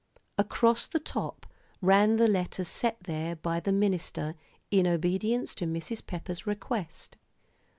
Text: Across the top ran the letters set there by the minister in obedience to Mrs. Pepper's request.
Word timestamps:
Across 0.39 0.87
the 0.87 0.99
top 0.99 1.45
ran 1.79 2.15
the 2.15 2.27
letters 2.27 2.67
set 2.67 3.01
there 3.03 3.35
by 3.35 3.59
the 3.59 3.71
minister 3.71 4.33
in 4.71 4.87
obedience 4.87 5.53
to 5.53 5.67
Mrs. 5.67 6.03
Pepper's 6.07 6.47
request. 6.47 7.17